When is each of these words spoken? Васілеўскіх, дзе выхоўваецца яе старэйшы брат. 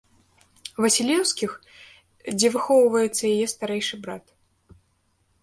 Васілеўскіх, 0.85 1.51
дзе 2.39 2.47
выхоўваецца 2.57 3.23
яе 3.35 3.47
старэйшы 3.53 3.95
брат. 4.09 4.25